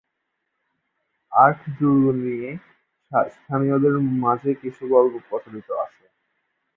Arc 1.31 1.59
দুর্গ 1.77 2.03
নিয়ে 2.17 2.49
স্থানীয়দের 3.31 3.95
মাঝে 4.23 4.51
কিছু 4.61 4.83
গল্প 4.87 5.13
প্রচলিত 5.27 5.67
আছে। 5.83 6.05